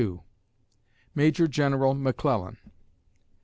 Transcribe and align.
MAJOR 1.13 1.47
GENERAL 1.47 1.93
MCCLELLAN. 1.93 2.57